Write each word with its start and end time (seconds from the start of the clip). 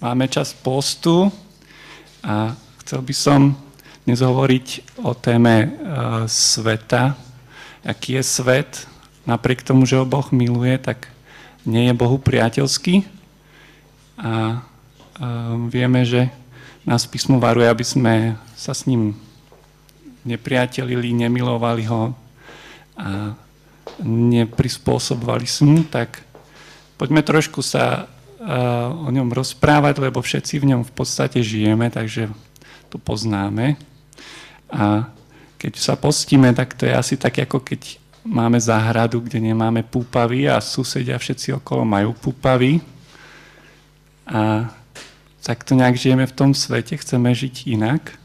máme 0.00 0.28
čas 0.28 0.52
postu 0.52 1.32
a 2.20 2.52
chcel 2.84 3.00
by 3.00 3.14
som 3.16 3.40
dnes 4.04 4.20
hovoriť 4.20 4.98
o 5.02 5.16
téme 5.16 5.54
uh, 5.64 5.68
sveta. 6.28 7.16
Aký 7.80 8.20
je 8.20 8.22
svet? 8.22 8.84
Napriek 9.24 9.64
tomu, 9.64 9.88
že 9.88 9.96
ho 9.96 10.04
Boh 10.06 10.28
miluje, 10.30 10.76
tak 10.78 11.08
nie 11.64 11.88
je 11.88 11.94
Bohu 11.96 12.20
priateľský. 12.20 13.08
A 14.20 14.60
uh, 14.60 15.54
vieme, 15.72 16.04
že 16.04 16.28
nás 16.84 17.08
písmo 17.08 17.40
varuje, 17.40 17.66
aby 17.66 17.84
sme 17.84 18.14
sa 18.54 18.76
s 18.76 18.84
ním 18.84 19.16
nepriatelili, 20.28 21.16
nemilovali 21.16 21.84
ho 21.88 22.12
a 22.96 23.32
neprispôsobovali 24.04 25.46
mu, 25.64 25.86
tak 25.88 26.20
poďme 27.00 27.22
trošku 27.22 27.62
sa 27.64 28.10
o 28.46 29.08
ňom 29.10 29.34
rozprávať, 29.34 29.98
lebo 29.98 30.22
všetci 30.22 30.62
v 30.62 30.68
ňom 30.70 30.82
v 30.86 30.92
podstate 30.94 31.42
žijeme, 31.42 31.90
takže 31.90 32.30
to 32.86 32.96
poznáme. 33.02 33.74
A 34.70 35.10
keď 35.58 35.72
sa 35.74 35.98
postíme, 35.98 36.54
tak 36.54 36.78
to 36.78 36.86
je 36.86 36.94
asi 36.94 37.18
tak, 37.18 37.42
ako 37.42 37.58
keď 37.58 37.98
máme 38.22 38.58
záhradu, 38.62 39.18
kde 39.22 39.42
nemáme 39.42 39.82
púpavy 39.82 40.46
a 40.46 40.62
susedia 40.62 41.18
všetci 41.18 41.58
okolo 41.58 41.82
majú 41.82 42.14
púpavy. 42.14 42.78
A 44.26 44.70
tak 45.42 45.62
to 45.62 45.78
nejak 45.78 45.98
žijeme 45.98 46.26
v 46.26 46.34
tom 46.34 46.50
svete, 46.54 46.98
chceme 46.98 47.30
žiť 47.30 47.70
inak, 47.70 48.18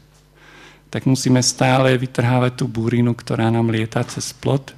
tak 0.90 1.06
musíme 1.06 1.38
stále 1.42 1.94
vytrhávať 1.94 2.62
tú 2.62 2.66
búrinu, 2.66 3.14
ktorá 3.14 3.50
nám 3.50 3.70
lieta 3.70 4.02
cez 4.06 4.34
plot 4.34 4.74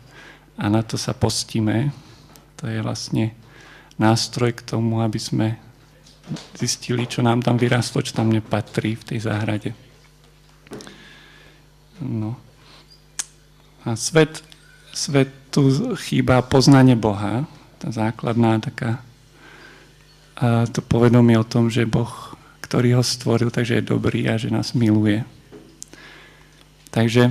a 0.56 0.68
na 0.68 0.84
to 0.84 1.00
sa 1.00 1.16
postíme. 1.16 1.92
To 2.60 2.68
je 2.68 2.84
vlastne 2.84 3.32
nástroj 4.00 4.56
k 4.56 4.66
tomu, 4.66 5.00
aby 5.00 5.20
sme 5.20 5.46
zistili, 6.56 7.04
čo 7.04 7.20
nám 7.20 7.44
tam 7.44 7.60
vyrastlo, 7.60 8.00
čo 8.00 8.16
tam 8.16 8.32
nepatrí 8.32 8.96
v 8.96 9.06
tej 9.14 9.18
záhrade. 9.28 9.70
No. 12.00 12.34
A 13.84 13.94
svet, 13.94 14.40
svet 14.90 15.28
tu 15.52 15.94
chýba 16.00 16.42
poznanie 16.42 16.96
Boha, 16.96 17.44
tá 17.78 17.92
základná 17.92 18.58
taká 18.58 19.04
a 20.34 20.66
to 20.66 20.82
povedomie 20.82 21.38
o 21.38 21.46
tom, 21.46 21.70
že 21.70 21.86
Boh, 21.86 22.10
ktorý 22.58 22.98
ho 22.98 23.04
stvoril, 23.06 23.54
takže 23.54 23.78
je 23.78 23.90
dobrý 23.94 24.26
a 24.26 24.34
že 24.34 24.50
nás 24.50 24.74
miluje. 24.74 25.22
Takže 26.90 27.30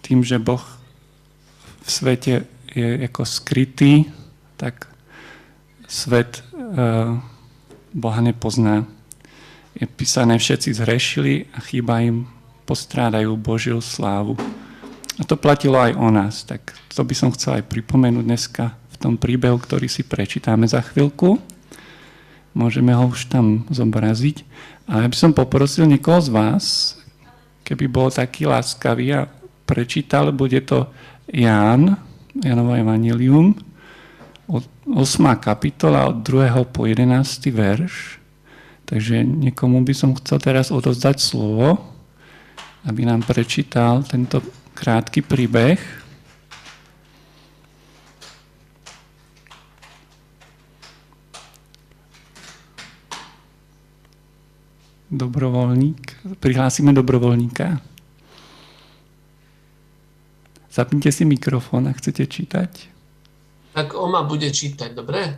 tým, 0.00 0.24
že 0.24 0.40
Boh 0.40 0.64
v 1.84 1.88
svete 1.88 2.48
je 2.72 3.06
ako 3.06 3.22
skrytý, 3.28 4.08
tak 4.56 4.88
svet 5.88 6.40
uh, 6.56 7.20
Boha 7.92 8.20
nepozná 8.24 8.88
je 9.72 9.88
písané, 9.88 10.36
všetci 10.36 10.68
zhrešili 10.76 11.34
a 11.56 11.58
chýba 11.64 12.04
im, 12.04 12.28
postrádajú 12.68 13.34
Božiu 13.40 13.80
slávu. 13.80 14.36
A 15.20 15.22
to 15.24 15.36
platilo 15.36 15.80
aj 15.80 15.92
o 15.96 16.08
nás. 16.12 16.44
Tak 16.44 16.72
to 16.92 17.02
by 17.04 17.14
som 17.16 17.32
chcel 17.32 17.60
aj 17.60 17.68
pripomenúť 17.68 18.24
dneska 18.24 18.76
v 18.92 18.96
tom 19.00 19.14
príbehu, 19.16 19.56
ktorý 19.60 19.88
si 19.88 20.04
prečítame 20.04 20.68
za 20.68 20.80
chvíľku. 20.84 21.40
Môžeme 22.52 22.92
ho 22.92 23.08
už 23.08 23.32
tam 23.32 23.64
zobraziť. 23.72 24.44
A 24.88 25.04
ja 25.04 25.08
by 25.08 25.16
som 25.16 25.32
poprosil 25.32 25.88
niekoho 25.88 26.20
z 26.20 26.28
vás, 26.28 26.64
keby 27.64 27.88
bol 27.88 28.08
taký 28.12 28.44
láskavý 28.44 29.24
a 29.24 29.28
prečítal, 29.64 30.28
bude 30.36 30.60
to 30.68 30.84
Ján, 31.32 31.96
Janovo 32.32 32.72
Evangelium, 32.72 33.52
8. 34.48 35.36
kapitola 35.36 36.08
od 36.08 36.24
2. 36.24 36.64
po 36.72 36.88
11. 36.88 37.52
verš. 37.52 38.16
Takže 38.88 39.20
niekomu 39.20 39.84
by 39.84 39.92
som 39.92 40.16
chcel 40.16 40.40
teraz 40.40 40.72
odozdať 40.72 41.20
slovo, 41.20 41.76
aby 42.88 43.04
nám 43.04 43.24
prečítal 43.24 44.00
tento 44.04 44.40
krátky 44.72 45.20
príbeh. 45.20 45.76
Dobrovoľník. 55.12 56.32
Prihlásime 56.40 56.96
dobrovoľníka. 56.96 57.91
Zapnite 60.72 61.12
si 61.12 61.28
mikrofón, 61.28 61.84
ak 61.84 62.00
chcete 62.00 62.24
čítať. 62.24 62.72
Tak 63.76 63.92
Oma 63.92 64.24
bude 64.24 64.48
čítať, 64.48 64.96
dobre? 64.96 65.36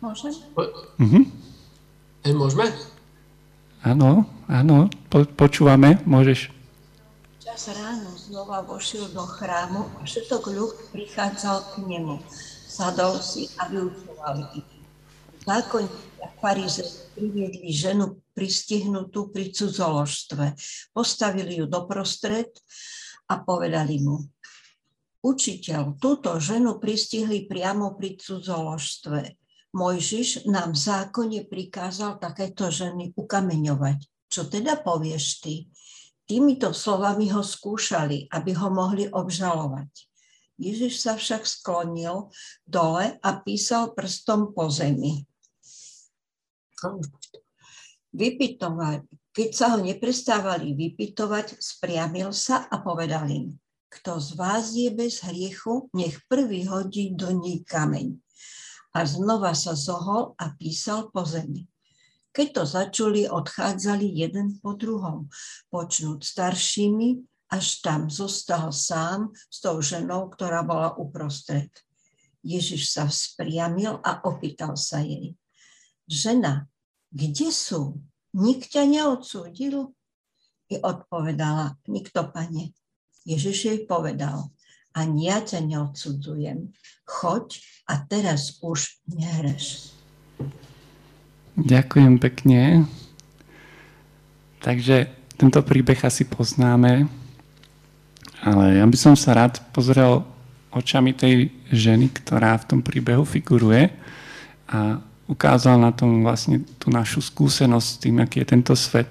Môžem? 0.00 0.32
Mhm. 0.96 1.20
E, 2.24 2.32
môžeme? 2.32 2.72
Áno, 3.84 4.24
áno, 4.48 4.88
po, 5.12 5.28
počúvame, 5.36 6.00
môžeš. 6.08 6.48
Čas 7.44 7.76
ráno 7.76 8.08
znova 8.16 8.64
vošiel 8.64 9.12
do 9.12 9.28
chrámu 9.28 9.86
a 10.00 10.08
všetok 10.08 10.42
ľud 10.48 10.72
prichádzal 10.96 11.60
k 11.60 11.72
nemu. 11.84 12.24
Sadol 12.66 13.20
si 13.20 13.52
a 13.60 13.68
vyučoval 13.68 14.56
ich. 14.56 14.68
Zákonníci 15.44 16.08
a 16.24 16.26
farizei 16.40 16.88
priviedli 17.14 17.70
ženu 17.70 18.16
pristihnutú 18.36 19.32
pri 19.32 19.56
cudzoložstve. 19.56 20.52
Postavili 20.92 21.56
ju 21.56 21.64
doprostred 21.64 22.52
a 23.32 23.40
povedali 23.40 24.04
mu, 24.04 24.20
Učiteľ, 25.26 25.98
túto 25.98 26.38
ženu 26.38 26.78
pristihli 26.78 27.50
priamo 27.50 27.98
pri 27.98 28.14
cudzoložstve. 28.14 29.34
Mojžiš 29.74 30.46
nám 30.46 30.70
v 30.70 30.78
zákone 30.78 31.40
prikázal 31.50 32.22
takéto 32.22 32.70
ženy 32.70 33.10
ukameňovať. 33.18 34.06
Čo 34.30 34.46
teda 34.46 34.78
povieš 34.86 35.42
ty? 35.42 35.66
Týmito 36.30 36.70
slovami 36.70 37.34
ho 37.34 37.42
skúšali, 37.42 38.30
aby 38.30 38.54
ho 38.54 38.70
mohli 38.70 39.10
obžalovať. 39.10 39.90
Ježiš 40.62 41.02
sa 41.02 41.18
však 41.18 41.42
sklonil 41.42 42.30
dole 42.62 43.18
a 43.18 43.30
písal 43.42 43.98
prstom 43.98 44.54
po 44.54 44.70
zemi. 44.70 45.26
Vypitovali. 48.16 49.04
Keď 49.36 49.50
sa 49.52 49.76
ho 49.76 49.84
neprestávali 49.84 50.72
vypitovať, 50.72 51.60
spriamil 51.60 52.32
sa 52.32 52.64
a 52.72 52.80
povedal 52.80 53.28
im, 53.28 53.52
kto 53.92 54.16
z 54.16 54.28
vás 54.40 54.72
je 54.72 54.88
bez 54.88 55.20
hriechu, 55.20 55.92
nech 55.92 56.16
prvý 56.24 56.64
hodí 56.64 57.12
do 57.12 57.28
ní 57.28 57.60
kameň 57.60 58.16
a 58.96 59.04
znova 59.04 59.52
sa 59.52 59.76
zohol 59.76 60.32
a 60.40 60.56
písal 60.56 61.12
po 61.12 61.28
zemi. 61.28 61.68
Keď 62.32 62.48
to 62.52 62.62
začuli, 62.64 63.28
odchádzali 63.28 64.08
jeden 64.08 64.56
po 64.64 64.72
druhom, 64.72 65.28
počnúť 65.68 66.24
staršími, 66.24 67.20
až 67.52 67.84
tam 67.84 68.08
zostal 68.08 68.72
sám 68.72 69.36
s 69.36 69.60
tou 69.60 69.84
ženou, 69.84 70.32
ktorá 70.32 70.64
bola 70.64 70.96
uprostred. 70.96 71.68
Ježiš 72.40 72.96
sa 72.96 73.04
vzpriamil 73.08 74.00
a 74.00 74.24
opýtal 74.24 74.80
sa 74.80 75.04
jej. 75.04 75.36
Žena, 76.08 76.64
kde 77.10 77.48
sú? 77.50 78.00
Nik 78.36 78.68
ťa 78.68 78.84
neodsúdil? 78.84 79.92
I 80.66 80.76
odpovedala, 80.82 81.78
nikto, 81.86 82.26
pane. 82.30 82.74
Ježiš 83.26 83.58
jej 83.66 83.78
povedal, 83.86 84.50
ani 84.94 85.30
ja 85.30 85.42
ťa 85.42 85.62
neodsudzujem. 85.62 86.74
Choď 87.06 87.62
a 87.86 88.02
teraz 88.02 88.58
už 88.64 88.98
nehreš. 89.06 89.94
Ďakujem 91.56 92.18
pekne. 92.18 92.84
Takže 94.60 95.08
tento 95.38 95.60
príbeh 95.62 96.00
asi 96.02 96.26
poznáme, 96.26 97.06
ale 98.42 98.64
ja 98.76 98.84
by 98.84 98.96
som 98.98 99.14
sa 99.14 99.36
rád 99.36 99.62
pozrel 99.70 100.26
očami 100.74 101.16
tej 101.16 101.54
ženy, 101.72 102.12
ktorá 102.12 102.58
v 102.60 102.68
tom 102.68 102.80
príbehu 102.82 103.24
figuruje 103.24 103.88
a 104.68 105.00
ukázal 105.26 105.78
na 105.78 105.90
tom 105.90 106.22
vlastne 106.22 106.62
tú 106.78 106.90
našu 106.90 107.18
skúsenosť 107.18 107.86
s 107.86 107.98
tým, 107.98 108.16
aký 108.22 108.42
je 108.42 108.50
tento 108.50 108.74
svet. 108.78 109.10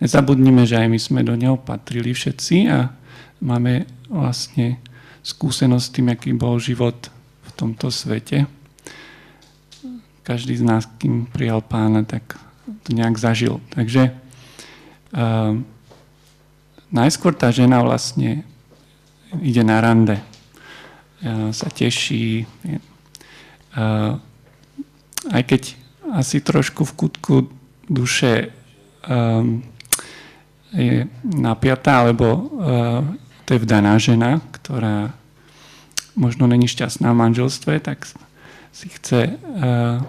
Nezabudnime, 0.00 0.68
že 0.68 0.76
aj 0.76 0.88
my 0.88 0.98
sme 1.00 1.20
do 1.24 1.32
neho 1.36 1.56
patrili 1.56 2.12
všetci 2.12 2.68
a 2.68 2.92
máme 3.40 3.88
vlastne 4.08 4.80
skúsenosť 5.24 5.84
s 5.84 5.94
tým, 5.94 6.06
aký 6.12 6.30
bol 6.36 6.60
život 6.60 7.08
v 7.48 7.50
tomto 7.56 7.88
svete. 7.88 8.44
Každý 10.24 10.56
z 10.60 10.64
nás, 10.64 10.84
kým 11.00 11.28
prijal 11.28 11.64
pána, 11.64 12.04
tak 12.04 12.36
to 12.84 12.96
nejak 12.96 13.16
zažil. 13.16 13.60
Takže 13.72 14.12
uh, 14.12 15.52
najskôr 16.92 17.32
tá 17.36 17.52
žena 17.52 17.80
vlastne 17.84 18.44
ide 19.40 19.64
na 19.64 19.80
rande. 19.80 20.16
Uh, 21.24 21.52
sa 21.52 21.68
teší. 21.68 22.48
Uh, 23.76 24.20
aj 25.32 25.42
keď 25.44 25.62
asi 26.12 26.40
trošku 26.44 26.84
v 26.84 26.96
kutku 26.96 27.34
duše 27.88 28.52
um, 29.08 29.64
je 30.74 31.06
napiatá, 31.24 32.04
alebo 32.04 32.28
uh, 32.28 32.44
to 33.44 33.56
je 33.56 33.64
vdaná 33.64 33.96
žena, 33.96 34.40
ktorá 34.52 35.12
možno 36.14 36.46
není 36.46 36.68
šťastná 36.68 37.10
v 37.12 37.20
manželstve, 37.20 37.80
tak 37.80 38.06
si 38.74 38.86
chce 38.90 39.34
uh, 39.34 40.02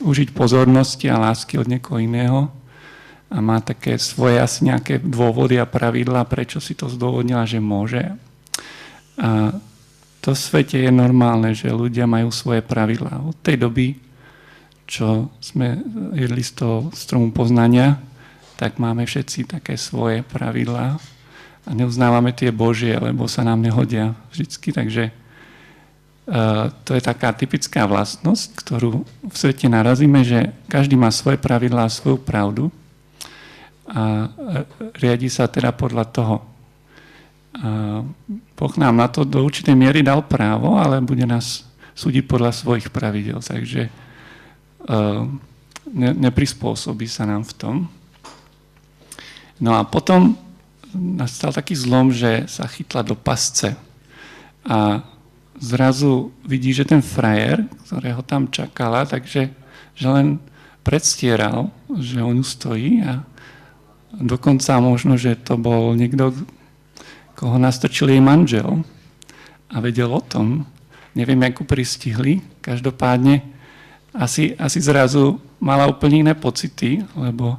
užiť 0.00 0.32
pozornosti 0.32 1.06
a 1.08 1.20
lásky 1.20 1.60
od 1.60 1.68
niekoho 1.68 2.00
iného 2.00 2.48
a 3.30 3.38
má 3.38 3.62
také 3.62 3.94
svoje 4.00 4.42
asi 4.42 4.66
nejaké 4.66 4.98
dôvody 4.98 5.60
a 5.60 5.68
pravidla, 5.68 6.26
prečo 6.26 6.58
si 6.58 6.74
to 6.74 6.90
zdôvodnila, 6.90 7.46
že 7.46 7.62
môže. 7.62 8.02
A 9.20 9.54
to 10.20 10.36
svete 10.36 10.76
je 10.76 10.92
normálne, 10.92 11.56
že 11.56 11.72
ľudia 11.72 12.04
majú 12.04 12.28
svoje 12.28 12.60
pravidlá. 12.60 13.24
Od 13.24 13.36
tej 13.40 13.56
doby, 13.56 13.96
čo 14.84 15.32
sme 15.40 15.80
jedli 16.12 16.44
z 16.44 16.52
toho 16.60 16.76
stromu 16.92 17.32
poznania, 17.32 17.96
tak 18.60 18.76
máme 18.76 19.08
všetci 19.08 19.48
také 19.48 19.80
svoje 19.80 20.20
pravidlá 20.20 21.00
a 21.64 21.70
neuznávame 21.72 22.36
tie 22.36 22.52
Božie, 22.52 22.92
lebo 23.00 23.24
sa 23.24 23.40
nám 23.40 23.64
nehodia 23.64 24.12
vždycky. 24.28 24.76
Takže 24.76 25.08
uh, 25.08 26.68
to 26.84 26.92
je 26.92 27.00
taká 27.00 27.32
typická 27.32 27.88
vlastnosť, 27.88 28.48
ktorú 28.60 29.06
v 29.06 29.36
svete 29.36 29.64
narazíme, 29.72 30.20
že 30.20 30.52
každý 30.68 31.00
má 31.00 31.08
svoje 31.08 31.40
pravidlá 31.40 31.88
a 31.88 31.92
svoju 31.92 32.20
pravdu 32.20 32.68
a 33.90 34.30
riadi 35.00 35.26
sa 35.26 35.50
teda 35.50 35.74
podľa 35.74 36.04
toho. 36.14 36.49
A 37.50 38.02
boh 38.54 38.74
nám 38.78 38.94
na 38.94 39.10
to 39.10 39.26
do 39.26 39.42
určitej 39.42 39.74
miery 39.74 40.06
dal 40.06 40.22
právo, 40.22 40.78
ale 40.78 41.02
bude 41.02 41.26
nás 41.26 41.66
súdiť 41.98 42.24
podľa 42.30 42.54
svojich 42.54 42.88
pravidel. 42.94 43.42
Takže 43.42 43.90
uh, 43.90 45.26
ne, 45.90 46.10
neprispôsobí 46.14 47.10
sa 47.10 47.26
nám 47.26 47.42
v 47.42 47.54
tom. 47.58 47.76
No 49.60 49.74
a 49.76 49.82
potom 49.82 50.38
nastal 50.94 51.52
taký 51.52 51.74
zlom, 51.76 52.14
že 52.14 52.46
sa 52.46 52.64
chytla 52.70 53.02
do 53.02 53.18
pasce. 53.18 53.76
A 54.64 55.04
zrazu 55.60 56.32
vidí, 56.46 56.72
že 56.72 56.88
ten 56.88 57.04
frajer, 57.04 57.68
ktorého 57.86 58.24
tam 58.24 58.48
čakala, 58.48 59.04
takže 59.04 59.52
že 59.92 60.08
len 60.08 60.40
predstieral, 60.80 61.68
že 62.00 62.24
on 62.24 62.40
stojí 62.40 63.04
a 63.04 63.20
dokonca 64.16 64.80
možno, 64.80 65.20
že 65.20 65.36
to 65.36 65.60
bol 65.60 65.92
niekto, 65.92 66.32
koho 67.40 67.56
nastrčil 67.56 68.12
jej 68.12 68.20
manžel 68.20 68.84
a 69.72 69.80
vedel 69.80 70.12
o 70.12 70.20
tom. 70.20 70.68
Neviem, 71.16 71.40
ako 71.40 71.64
pristihli. 71.64 72.44
Každopádne 72.60 73.40
asi, 74.12 74.52
asi 74.60 74.78
zrazu 74.84 75.40
mala 75.56 75.88
úplne 75.88 76.20
iné 76.20 76.34
pocity, 76.36 77.00
lebo 77.16 77.56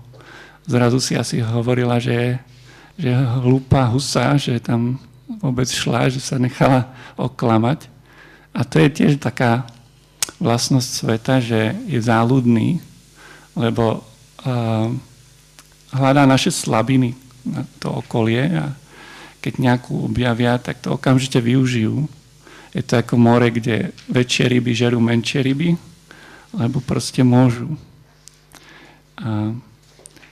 zrazu 0.70 1.02
si 1.02 1.18
asi 1.18 1.42
hovorila, 1.42 1.98
že, 1.98 2.38
že 2.94 3.10
hlúpa 3.42 3.90
husa, 3.90 4.38
že 4.38 4.62
tam 4.62 5.02
vôbec 5.42 5.66
šla, 5.66 6.14
že 6.14 6.22
sa 6.22 6.38
nechala 6.38 6.94
oklamať. 7.18 7.90
A 8.54 8.62
to 8.62 8.78
je 8.78 8.90
tiež 8.92 9.18
taká 9.18 9.66
vlastnosť 10.38 10.90
sveta, 10.94 11.36
že 11.42 11.74
je 11.90 11.98
záľudný, 11.98 12.78
lebo 13.58 14.06
uh, 14.46 14.88
hľadá 15.90 16.30
naše 16.30 16.54
slabiny 16.54 17.18
na 17.42 17.66
to 17.82 18.06
okolie 18.06 18.46
a 18.54 18.78
keď 19.42 19.54
nejakú 19.58 20.06
objavia, 20.06 20.62
tak 20.62 20.80
to 20.86 20.94
okamžite 20.96 21.42
využijú. 21.42 22.06
Je 22.72 22.82
to 22.86 23.02
ako 23.02 23.18
more, 23.18 23.50
kde 23.50 23.92
väčšie 24.08 24.48
ryby 24.48 24.72
žerú 24.72 25.02
menšie 25.02 25.44
ryby, 25.44 25.76
lebo 26.56 26.80
proste 26.80 27.26
môžu. 27.26 27.74
A 29.20 29.52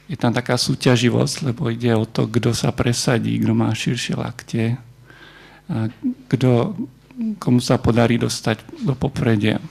je 0.09 0.17
tam 0.17 0.33
taká 0.33 0.57
súťaživosť, 0.57 1.51
lebo 1.51 1.69
ide 1.69 1.93
o 1.93 2.05
to, 2.05 2.25
kto 2.25 2.53
sa 2.53 2.73
presadí, 2.73 3.37
kto 3.37 3.53
má 3.53 3.69
širšie 3.73 4.15
lakte, 4.17 4.77
a 5.69 5.85
kto, 6.29 6.73
komu 7.37 7.61
sa 7.61 7.77
podarí 7.77 8.17
dostať 8.17 8.65
do 8.81 8.97
popredia. 8.97 9.61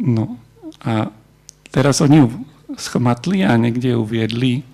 No 0.00 0.40
a 0.80 1.12
teraz 1.68 2.00
oni 2.00 2.24
ju 2.24 2.28
schmatli 2.78 3.44
a 3.44 3.58
niekde 3.60 3.98
ju 3.98 4.02
viedli 4.06 4.64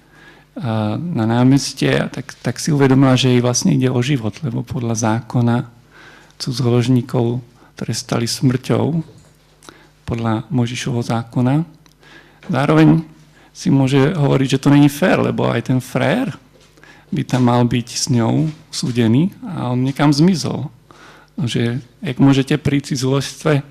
na 0.98 1.24
námestie 1.26 1.98
a 1.98 2.06
tak, 2.06 2.30
tak 2.38 2.62
si 2.62 2.70
uvedomila, 2.70 3.18
že 3.18 3.34
jej 3.34 3.42
vlastne 3.42 3.74
ide 3.74 3.90
o 3.90 3.98
život, 3.98 4.38
lebo 4.46 4.62
podľa 4.62 5.18
zákona 5.18 5.66
cudzoložníkov 6.38 7.42
trestali 7.74 8.30
smrťou 8.30 9.02
podľa 10.06 10.46
Možišovho 10.52 11.02
zákona 11.02 11.66
Zároveň 12.48 13.00
si 13.54 13.72
môže 13.72 14.12
hovoriť, 14.12 14.58
že 14.58 14.62
to 14.62 14.68
není 14.68 14.92
fér, 14.92 15.22
lebo 15.22 15.48
aj 15.48 15.72
ten 15.72 15.80
frér 15.80 16.36
by 17.08 17.22
tam 17.24 17.48
mal 17.48 17.62
byť 17.64 17.88
s 17.94 18.06
ňou 18.10 18.50
súdený 18.68 19.32
a 19.46 19.72
on 19.72 19.80
niekam 19.80 20.10
zmizol. 20.10 20.68
Že 21.38 21.80
jak 22.02 22.18
môžete 22.20 22.54
pri 22.60 22.82
cizoložstve 22.84 23.62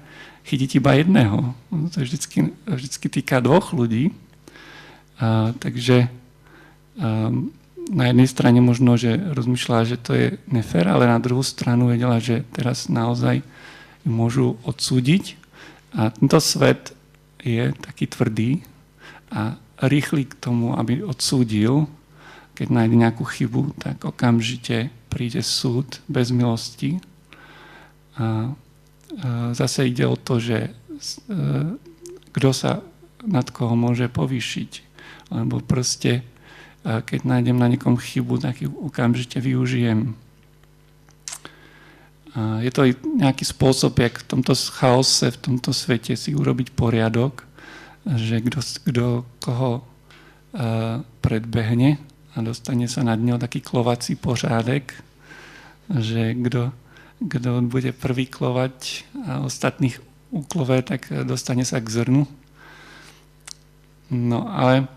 chytiť 0.43 0.69
iba 0.79 0.91
jedného. 0.97 1.53
To 1.69 1.97
vždycky, 2.01 2.55
vždycky 2.65 3.07
týka 3.11 3.43
dvoch 3.43 3.75
ľudí. 3.75 4.15
A, 5.19 5.53
takže 5.59 6.09
a, 6.99 7.31
na 7.91 8.03
jednej 8.07 8.29
strane 8.31 8.59
možno, 8.63 8.95
že 8.95 9.19
rozmýšľala, 9.19 9.83
že 9.89 9.97
to 9.99 10.11
je 10.15 10.27
nefér, 10.47 10.87
ale 10.87 11.09
na 11.09 11.19
druhú 11.19 11.43
stranu 11.43 11.91
vedela, 11.91 12.15
že 12.23 12.47
teraz 12.55 12.87
naozaj 12.87 13.43
môžu 14.07 14.55
odsúdiť. 14.63 15.35
A 15.93 16.09
tento 16.15 16.39
svet 16.39 16.95
je 17.43 17.75
taký 17.83 18.07
tvrdý 18.07 18.63
a 19.35 19.59
rýchly 19.83 20.23
k 20.31 20.39
tomu, 20.39 20.79
aby 20.79 21.03
odsúdil, 21.03 21.91
keď 22.55 22.67
nájde 22.71 22.95
nejakú 22.95 23.25
chybu, 23.27 23.75
tak 23.81 24.05
okamžite 24.07 24.93
príde 25.11 25.43
súd 25.43 25.99
bez 26.07 26.31
milosti. 26.31 27.03
A 28.15 28.53
zase 29.53 29.89
ide 29.89 30.05
o 30.05 30.17
to, 30.17 30.41
že 30.41 30.69
e, 30.69 30.71
kto 32.33 32.49
sa 32.53 32.81
nad 33.25 33.47
koho 33.49 33.77
môže 33.77 34.09
povýšiť. 34.09 34.71
Lebo 35.33 35.61
proste, 35.61 36.25
keď 36.83 37.19
nájdem 37.23 37.55
na 37.55 37.71
niekom 37.71 37.95
chybu, 37.95 38.43
tak 38.43 38.59
ju 38.59 38.69
okamžite 38.83 39.39
využijem. 39.39 40.15
Je 42.59 42.71
to 42.73 42.89
nejaký 43.05 43.45
spôsob, 43.45 44.01
jak 44.01 44.19
v 44.19 44.27
tomto 44.27 44.57
chaose, 44.57 45.29
v 45.29 45.37
tomto 45.37 45.69
svete 45.69 46.17
si 46.17 46.33
urobiť 46.33 46.73
poriadok, 46.73 47.45
že 48.03 48.41
kto, 48.41 49.23
koho 49.37 49.79
uh, 49.79 51.05
predbehne 51.21 52.01
a 52.33 52.41
dostane 52.41 52.89
sa 52.89 53.05
nad 53.05 53.21
ňou 53.21 53.37
taký 53.37 53.61
klovací 53.61 54.17
pořádek, 54.17 54.97
že 55.93 56.33
kto, 56.35 56.73
bude 57.69 57.93
prvý 57.93 58.25
klovať 58.27 59.05
a 59.29 59.45
ostatných 59.45 60.01
uklové, 60.33 60.81
tak 60.81 61.13
dostane 61.23 61.63
sa 61.63 61.77
k 61.79 61.87
zrnu. 61.87 62.25
No 64.09 64.49
ale 64.49 64.89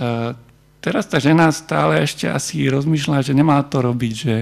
uh, 0.00 0.32
teraz 0.86 1.10
tá 1.10 1.18
žena 1.18 1.50
stále 1.50 1.98
ešte 2.06 2.30
asi 2.30 2.70
rozmýšľa, 2.70 3.26
že 3.26 3.34
nemá 3.34 3.58
to 3.66 3.82
robiť, 3.82 4.14
že 4.14 4.36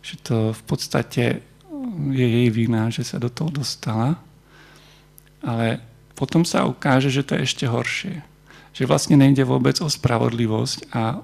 že 0.00 0.16
to 0.24 0.56
v 0.56 0.62
podstate 0.64 1.44
je 2.10 2.26
jej 2.26 2.48
vina, 2.48 2.88
že 2.88 3.04
sa 3.04 3.20
do 3.20 3.28
toho 3.28 3.52
dostala. 3.52 4.16
Ale 5.44 5.80
potom 6.16 6.44
sa 6.44 6.68
ukáže, 6.68 7.12
že 7.12 7.24
to 7.24 7.36
je 7.36 7.44
ešte 7.44 7.64
horšie. 7.68 8.24
Že 8.76 8.88
vlastne 8.88 9.16
nejde 9.20 9.44
vôbec 9.44 9.76
o 9.84 9.88
spravodlivosť 9.88 10.92
a 10.92 11.20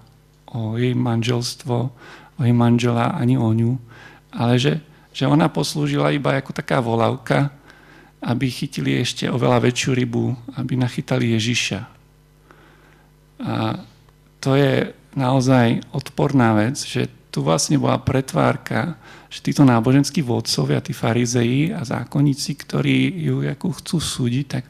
o 0.53 0.77
jej 0.77 0.93
manželstvo, 0.93 1.77
o 2.37 2.41
jej 2.41 2.55
manžela 2.57 3.17
ani 3.17 3.37
o 3.41 3.49
ňu, 3.53 3.77
ale 4.33 4.61
že, 4.61 4.81
že 5.13 5.25
ona 5.25 5.49
poslúžila 5.49 6.13
iba 6.13 6.37
ako 6.37 6.53
taká 6.53 6.81
volavka, 6.81 7.53
aby 8.21 8.49
chytili 8.49 9.01
ešte 9.01 9.29
oveľa 9.29 9.69
väčšiu 9.69 9.91
rybu, 9.93 10.25
aby 10.57 10.73
nachytali 10.77 11.37
Ježiša. 11.37 11.81
A 13.37 13.53
to 14.41 14.55
je 14.55 14.93
naozaj 15.17 15.81
odporná 15.97 16.53
vec, 16.55 16.77
že 16.77 17.09
tu 17.33 17.45
vlastne 17.45 17.77
bola 17.77 18.01
pretvárka, 18.01 18.97
že 19.29 19.45
títo 19.45 19.61
náboženskí 19.69 20.25
vodcovia, 20.25 20.81
tí 20.81 20.97
farizeji 20.97 21.69
a 21.73 21.85
zákonníci, 21.85 22.57
ktorí 22.57 23.29
ju 23.29 23.45
chcú 23.53 23.97
súdiť, 24.01 24.47
tak 24.49 24.65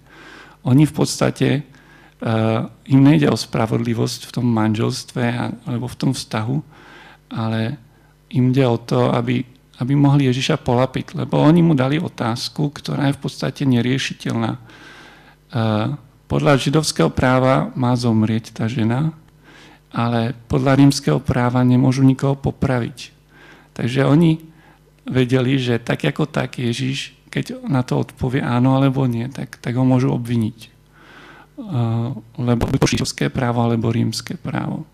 oni 0.66 0.82
v 0.82 0.94
podstate, 0.94 1.48
uh, 1.62 2.66
im 2.90 3.00
nejde 3.06 3.30
o 3.30 3.38
spravodlivosť 3.38 4.26
v 4.26 4.34
tom 4.34 4.46
manželstve 4.50 5.24
alebo 5.62 5.86
v 5.86 5.98
tom 5.98 6.10
vztahu, 6.10 6.58
ale 7.30 7.78
im 8.34 8.50
ide 8.50 8.66
o 8.66 8.78
to, 8.82 9.14
aby, 9.14 9.46
aby 9.78 9.92
mohli 9.94 10.26
Ježiša 10.26 10.58
polapiť, 10.58 11.14
lebo 11.22 11.38
oni 11.38 11.62
mu 11.62 11.78
dali 11.78 12.02
otázku, 12.02 12.74
ktorá 12.74 13.06
je 13.10 13.16
v 13.18 13.22
podstate 13.22 13.62
neriešiteľná. 13.62 14.58
Uh, 15.54 15.94
podľa 16.26 16.58
židovského 16.58 17.14
práva 17.14 17.70
má 17.78 17.94
zomrieť 17.94 18.50
tá 18.50 18.66
žena, 18.66 19.14
ale 19.96 20.36
podľa 20.52 20.76
rímskeho 20.76 21.24
práva 21.24 21.64
nemôžu 21.64 22.04
nikoho 22.04 22.36
popraviť. 22.36 23.16
Takže 23.72 24.04
oni 24.04 24.44
vedeli, 25.08 25.56
že 25.56 25.80
tak 25.80 26.04
ako 26.04 26.28
tak 26.28 26.60
Ježiš, 26.60 27.16
keď 27.32 27.64
na 27.64 27.80
to 27.80 28.04
odpovie 28.04 28.44
áno 28.44 28.76
alebo 28.76 29.08
nie, 29.08 29.24
tak, 29.32 29.56
tak 29.56 29.72
ho 29.72 29.88
môžu 29.88 30.12
obviniť. 30.12 30.76
Uh, 31.56 32.12
lebo 32.36 32.68
židovské 32.84 33.32
právo, 33.32 33.64
alebo 33.64 33.88
rímske 33.88 34.36
právo. 34.36 34.84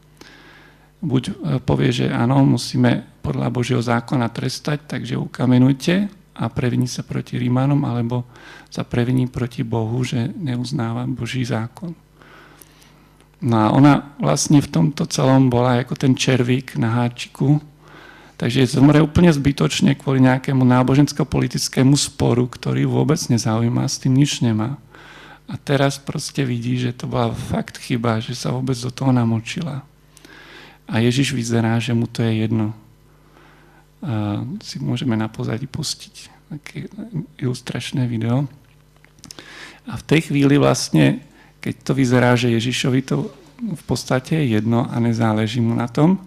Buď 1.02 1.22
uh, 1.34 1.58
povie, 1.58 1.90
že 1.90 2.06
áno, 2.06 2.46
musíme 2.46 3.02
podľa 3.26 3.50
Božieho 3.50 3.82
zákona 3.82 4.30
trestať, 4.30 4.86
takže 4.86 5.18
ukamenujte, 5.18 6.06
a 6.32 6.48
previní 6.48 6.88
sa 6.88 7.04
proti 7.04 7.36
Rímanom, 7.36 7.84
alebo 7.84 8.24
sa 8.72 8.86
previní 8.88 9.28
proti 9.28 9.60
Bohu, 9.66 10.00
že 10.00 10.32
neuznáva 10.32 11.04
Boží 11.04 11.44
zákon. 11.44 11.92
No 13.42 13.56
a 13.58 13.66
ona 13.74 14.14
vlastne 14.22 14.62
v 14.62 14.70
tomto 14.70 15.02
celom 15.10 15.50
bola 15.50 15.82
ako 15.82 15.98
ten 15.98 16.14
červík 16.14 16.78
na 16.78 16.94
háčiku, 16.94 17.58
takže 18.38 18.78
zomre 18.78 19.02
úplne 19.02 19.34
zbytočne 19.34 19.98
kvôli 19.98 20.22
nejakému 20.22 20.62
nábožensko-politickému 20.62 21.98
sporu, 21.98 22.46
ktorý 22.46 22.86
vôbec 22.86 23.18
nezaujíma, 23.18 23.82
s 23.82 23.98
tým 23.98 24.14
nič 24.14 24.46
nemá. 24.46 24.78
A 25.50 25.58
teraz 25.58 25.98
proste 25.98 26.46
vidí, 26.46 26.78
že 26.78 26.94
to 26.94 27.10
bola 27.10 27.34
fakt 27.34 27.82
chyba, 27.82 28.22
že 28.22 28.38
sa 28.38 28.54
vôbec 28.54 28.78
do 28.78 28.94
toho 28.94 29.10
namočila. 29.10 29.82
A 30.86 31.02
Ježiš 31.02 31.34
vyzerá, 31.34 31.82
že 31.82 31.90
mu 31.98 32.06
to 32.06 32.22
je 32.22 32.46
jedno. 32.46 32.70
A 34.06 34.46
si 34.62 34.78
môžeme 34.78 35.18
na 35.18 35.26
pozadí 35.26 35.66
pustiť 35.66 36.14
také 36.46 36.86
ilustračné 37.42 38.06
video. 38.06 38.46
A 39.90 39.98
v 39.98 40.06
tej 40.06 40.30
chvíli 40.30 40.62
vlastne 40.62 41.26
keď 41.62 41.74
to 41.86 41.92
vyzerá, 41.94 42.34
že 42.34 42.50
Ježišovi 42.50 43.00
to 43.06 43.30
v 43.62 43.82
podstate 43.86 44.34
je 44.34 44.58
jedno 44.58 44.90
a 44.90 44.98
nezáleží 44.98 45.62
mu 45.62 45.78
na 45.78 45.86
tom, 45.86 46.18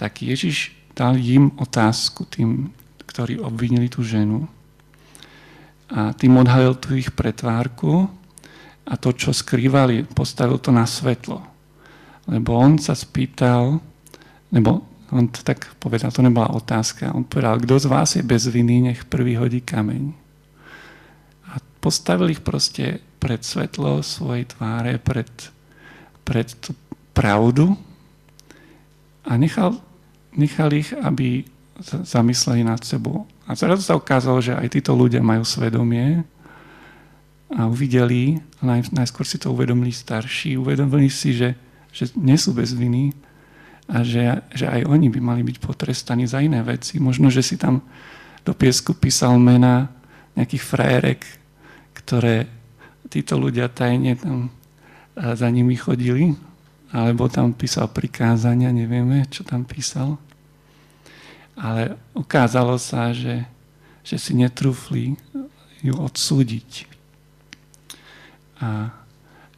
tak 0.00 0.24
Ježiš 0.24 0.72
dal 0.96 1.20
im 1.20 1.52
otázku, 1.60 2.24
tým, 2.24 2.72
ktorí 3.04 3.36
obvinili 3.44 3.92
tú 3.92 4.00
ženu. 4.00 4.48
A 5.92 6.16
tým 6.16 6.40
odhalil 6.40 6.74
tú 6.80 6.96
ich 6.96 7.12
pretvárku 7.12 8.08
a 8.88 8.96
to, 8.96 9.12
čo 9.12 9.36
skrývali, 9.36 10.08
postavil 10.16 10.56
to 10.56 10.72
na 10.72 10.88
svetlo. 10.88 11.44
Lebo 12.24 12.56
on 12.56 12.80
sa 12.80 12.96
spýtal, 12.96 13.84
nebo 14.48 14.80
on 15.12 15.28
to 15.28 15.44
tak 15.44 15.76
povedal, 15.76 16.08
to 16.08 16.24
nebola 16.24 16.56
otázka, 16.56 17.12
on 17.12 17.28
povedal, 17.28 17.60
kto 17.60 17.84
z 17.84 17.86
vás 17.86 18.16
je 18.16 18.24
bez 18.24 18.48
viny, 18.48 18.88
nech 18.88 19.04
prvý 19.04 19.36
hodí 19.36 19.60
kameň. 19.60 20.23
Postavil 21.84 22.32
ich 22.32 22.40
proste 22.40 23.04
pred 23.20 23.44
svetlo 23.44 24.00
svojej 24.00 24.48
tváre, 24.48 24.96
pred, 24.96 25.28
pred 26.24 26.48
tú 26.64 26.72
pravdu 27.12 27.76
a 29.28 29.36
nechal, 29.36 29.76
nechal 30.32 30.72
ich, 30.72 30.96
aby 30.96 31.44
zamysleli 31.84 32.64
nad 32.64 32.80
sebou. 32.80 33.28
A 33.44 33.52
zrazu 33.52 33.84
sa 33.84 34.00
ukázalo, 34.00 34.40
že 34.40 34.56
aj 34.56 34.80
títo 34.80 34.96
ľudia 34.96 35.20
majú 35.20 35.44
svedomie 35.44 36.24
a 37.52 37.68
uvideli, 37.68 38.40
naj, 38.64 38.88
najskôr 38.88 39.28
si 39.28 39.36
to 39.36 39.52
uvedomili 39.52 39.92
starší, 39.92 40.56
uvedomili 40.56 41.12
si, 41.12 41.36
že, 41.36 41.52
že 41.92 42.08
nie 42.16 42.40
sú 42.40 42.56
bez 42.56 42.72
viny 42.72 43.12
a 43.84 44.00
že, 44.00 44.40
že 44.56 44.64
aj 44.64 44.88
oni 44.88 45.12
by 45.12 45.20
mali 45.20 45.42
byť 45.44 45.60
potrestaní 45.60 46.24
za 46.24 46.40
iné 46.40 46.64
veci. 46.64 46.96
Možno, 46.96 47.28
že 47.28 47.44
si 47.44 47.60
tam 47.60 47.84
do 48.42 48.56
piesku 48.56 48.96
písal 48.96 49.36
mena 49.36 49.92
nejakých 50.34 50.64
frajerek, 50.64 51.20
ktoré 52.04 52.46
títo 53.08 53.40
ľudia 53.40 53.72
tajne 53.72 54.14
tam 54.20 54.52
za 55.16 55.48
nimi 55.50 55.78
chodili, 55.78 56.36
alebo 56.94 57.26
tam 57.26 57.50
písal 57.50 57.90
prikázania, 57.90 58.70
nevieme, 58.70 59.26
čo 59.26 59.42
tam 59.42 59.66
písal. 59.66 60.14
Ale 61.58 61.98
ukázalo 62.14 62.78
sa, 62.78 63.10
že, 63.10 63.46
že 64.06 64.18
si 64.18 64.34
netrúfli 64.34 65.18
ju 65.82 65.94
odsúdiť. 65.94 66.86
A 68.62 68.90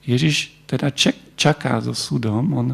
Ježiš 0.02 0.56
teda 0.66 0.90
čaká 1.36 1.78
so 1.78 1.94
súdom, 1.94 2.42
on, 2.56 2.68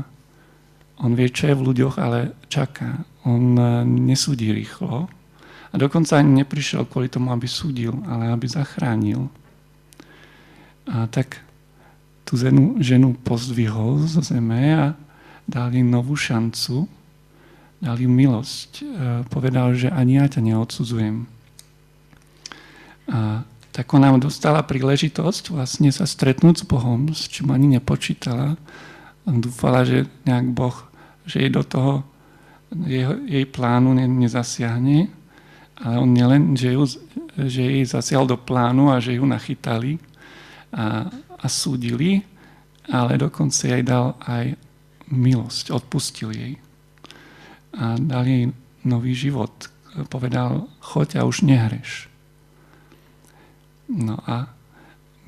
on 1.02 1.12
vie, 1.12 1.28
čo 1.28 1.52
je 1.52 1.58
v 1.58 1.66
ľuďoch, 1.70 1.94
ale 2.00 2.32
čaká. 2.48 3.04
On 3.28 3.58
e, 3.58 3.84
nesúdi 3.84 4.48
rýchlo. 4.54 5.10
A 5.72 5.74
dokonca 5.76 6.16
ani 6.16 6.44
neprišiel 6.44 6.88
kvôli 6.88 7.12
tomu, 7.12 7.32
aby 7.32 7.48
súdil, 7.48 7.92
ale 8.08 8.32
aby 8.32 8.46
zachránil. 8.48 9.28
A 10.90 11.06
tak 11.06 11.42
tú 12.26 12.38
ženu, 12.38 12.80
ženu 12.82 13.14
pozdvihol 13.14 14.06
zo 14.06 14.22
zeme 14.24 14.74
a 14.74 14.86
dal 15.46 15.70
jej 15.74 15.84
novú 15.84 16.16
šancu, 16.16 16.88
dal 17.82 17.98
jej 17.98 18.10
milosť. 18.10 18.70
E, 18.80 18.84
povedal, 19.28 19.74
že 19.74 19.92
ani 19.92 20.18
ja 20.22 20.26
ťa 20.26 20.40
neodsudzujem. 20.42 21.26
A 23.12 23.44
tak 23.72 23.88
ona 23.96 24.12
dostala 24.20 24.60
príležitosť 24.62 25.52
vlastne 25.52 25.88
sa 25.90 26.04
stretnúť 26.04 26.62
s 26.62 26.64
Bohom, 26.68 27.08
s 27.10 27.26
čím 27.26 27.50
ani 27.50 27.80
nepočítala. 27.80 28.60
Dúfala, 29.24 29.82
že 29.82 30.06
nejak 30.28 30.46
Boh, 30.52 30.76
že 31.24 31.46
jej 31.46 31.50
do 31.50 31.64
toho 31.64 32.04
jej, 32.84 33.04
jej 33.28 33.44
plánu 33.48 33.92
ne, 33.92 34.08
nezasiahne, 34.08 35.08
ale 35.82 35.94
on 35.98 36.10
nielen, 36.12 36.56
že, 36.56 36.72
ju, 36.72 36.84
že 37.36 37.60
jej 37.60 37.84
zasiahol 37.84 38.28
do 38.28 38.38
plánu 38.38 38.92
a 38.92 39.00
že 39.02 39.16
ju 39.18 39.24
nachytali, 39.28 40.00
a, 40.72 41.08
a 41.12 41.46
súdili, 41.48 42.24
ale 42.88 43.20
dokonca 43.20 43.68
jej 43.68 43.82
dal 43.84 44.16
aj 44.24 44.56
milosť, 45.12 45.70
odpustil 45.70 46.32
jej. 46.32 46.52
A 47.76 47.96
dal 48.00 48.24
jej 48.26 48.50
nový 48.84 49.12
život. 49.14 49.52
Povedal, 50.08 50.66
choď 50.80 51.20
a 51.20 51.28
už 51.28 51.44
nehreš. 51.44 52.08
No 53.92 54.16
a 54.24 54.48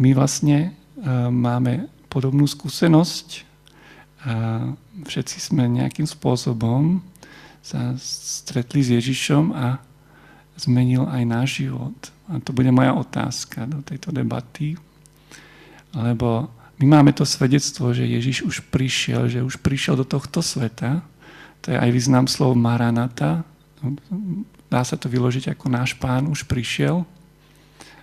my 0.00 0.10
vlastne 0.16 0.72
uh, 0.72 1.28
máme 1.28 1.86
podobnú 2.08 2.48
skúsenosť. 2.48 3.44
Uh, 4.24 4.72
všetci 5.04 5.36
sme 5.52 5.68
nejakým 5.68 6.08
spôsobom 6.08 7.04
sa 7.64 7.96
stretli 7.96 8.84
s 8.84 8.92
Ježišom 8.92 9.56
a 9.56 9.80
zmenil 10.60 11.08
aj 11.08 11.22
náš 11.24 11.48
život. 11.64 11.96
A 12.28 12.40
to 12.40 12.52
bude 12.52 12.68
moja 12.72 12.92
otázka 12.92 13.64
do 13.64 13.80
tejto 13.80 14.12
debaty. 14.12 14.76
Lebo 15.94 16.50
my 16.82 16.86
máme 16.98 17.14
to 17.14 17.22
svedectvo, 17.22 17.94
že 17.94 18.02
Ježiš 18.02 18.42
už 18.42 18.56
prišiel, 18.74 19.30
že 19.30 19.46
už 19.46 19.62
prišiel 19.62 19.94
do 19.94 20.02
tohto 20.02 20.42
sveta. 20.42 21.06
To 21.62 21.70
je 21.70 21.78
aj 21.78 21.90
význam 21.94 22.26
slov 22.26 22.58
Maranata. 22.58 23.46
Dá 24.66 24.82
sa 24.82 24.98
to 24.98 25.06
vyložiť 25.06 25.54
ako 25.54 25.70
náš 25.70 25.94
pán 25.94 26.26
už 26.26 26.50
prišiel. 26.50 27.06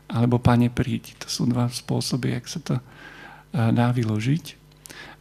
Alebo 0.07 0.39
pane 0.39 0.71
príď. 0.71 1.19
To 1.23 1.27
sú 1.27 1.43
dva 1.47 1.67
spôsoby, 1.67 2.39
jak 2.39 2.47
sa 2.47 2.59
to 2.63 2.75
eh, 2.79 3.71
dá 3.75 3.91
vyložiť. 3.91 4.59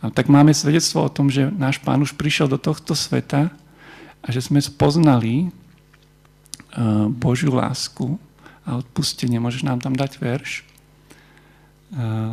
A 0.00 0.08
tak 0.08 0.32
máme 0.32 0.54
svedectvo 0.54 1.04
o 1.04 1.12
tom, 1.12 1.28
že 1.28 1.50
náš 1.50 1.82
pán 1.82 2.00
už 2.00 2.16
prišiel 2.16 2.48
do 2.48 2.56
tohto 2.56 2.96
sveta 2.96 3.52
a 4.22 4.26
že 4.30 4.46
sme 4.46 4.62
spoznali 4.62 5.46
eh, 5.46 5.50
Božiu 7.10 7.50
lásku 7.50 8.14
a 8.62 8.78
odpustenie. 8.78 9.42
Môžeš 9.42 9.66
nám 9.66 9.82
tam 9.82 9.98
dať 9.98 10.22
verš? 10.22 10.70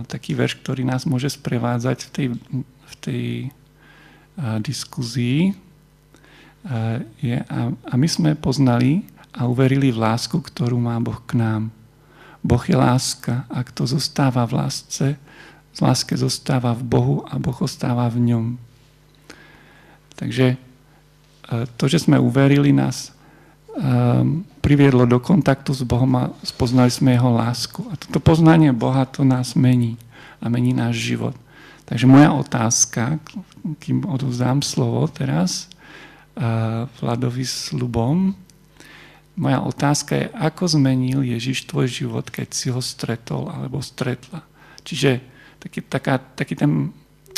Taký 0.05 0.37
verš, 0.37 0.61
ktorý 0.61 0.85
nás 0.85 1.09
môže 1.09 1.33
sprevádzať 1.33 1.97
v 2.05 2.09
tej, 2.13 2.27
v 2.63 2.93
tej 3.01 3.23
diskuzii. 4.61 5.57
Je, 7.21 7.37
a, 7.41 7.59
a 7.73 7.93
my 7.97 8.07
sme 8.07 8.37
poznali 8.37 9.05
a 9.33 9.49
uverili 9.49 9.89
v 9.89 10.01
lásku, 10.01 10.37
ktorú 10.37 10.77
má 10.77 10.97
Boh 11.01 11.17
k 11.25 11.37
nám. 11.37 11.73
Boh 12.45 12.63
je 12.63 12.77
láska 12.77 13.49
a 13.49 13.65
kto 13.65 13.89
zostáva 13.89 14.45
v 14.47 14.61
lásce, 14.61 15.17
z 15.73 15.79
láske 15.83 16.15
zostáva 16.17 16.73
v 16.73 16.83
Bohu 16.85 17.15
a 17.27 17.37
Boh 17.37 17.57
ostáva 17.61 18.09
v 18.09 18.33
ňom. 18.33 18.45
Takže 20.17 20.57
to, 21.77 21.85
že 21.85 22.07
sme 22.07 22.17
uverili, 22.19 22.73
nás 22.73 23.13
um, 23.77 24.46
priviedlo 24.67 25.07
do 25.07 25.23
kontaktu 25.23 25.71
s 25.71 25.87
Bohom 25.87 26.11
a 26.19 26.35
spoznali 26.43 26.91
sme 26.91 27.15
Jeho 27.15 27.31
lásku. 27.31 27.87
A 27.87 27.95
toto 27.95 28.19
poznanie 28.19 28.75
Boha 28.75 29.07
to 29.07 29.23
nás 29.23 29.55
mení 29.55 29.95
a 30.43 30.51
mení 30.51 30.75
náš 30.75 30.99
život. 31.07 31.39
Takže 31.87 32.03
moja 32.03 32.35
otázka, 32.35 33.23
kým 33.79 34.03
odovzdám 34.03 34.59
slovo 34.59 35.07
teraz 35.07 35.71
uh, 36.35 36.83
Vladovi 36.99 37.47
s 37.47 37.71
Lubom, 37.71 38.35
moja 39.39 39.63
otázka 39.63 40.11
je, 40.19 40.25
ako 40.35 40.67
zmenil 40.67 41.23
Ježiš 41.23 41.63
tvoj 41.71 41.87
život, 41.87 42.27
keď 42.27 42.51
si 42.51 42.67
ho 42.67 42.83
stretol 42.83 43.47
alebo 43.47 43.79
stretla. 43.79 44.43
Čiže 44.83 45.23
taký, 45.63 45.79
taká, 45.87 46.19
taký 46.19 46.59
ten 46.59 46.91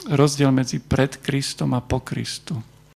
rozdiel 0.10 0.50
medzi 0.50 0.82
pred 0.82 1.14
Kristom 1.22 1.78
a 1.78 1.86
po 1.86 2.02
Kristu. 2.02 2.58